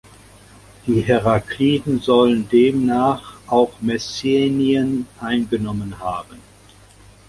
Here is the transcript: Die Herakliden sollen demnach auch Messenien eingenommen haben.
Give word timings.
Die 0.87 1.01
Herakliden 1.01 1.99
sollen 2.01 2.49
demnach 2.49 3.37
auch 3.45 3.79
Messenien 3.81 5.05
eingenommen 5.19 5.99
haben. 5.99 6.39